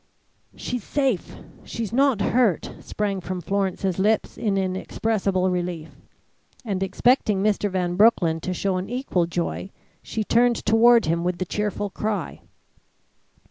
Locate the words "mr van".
7.43-7.95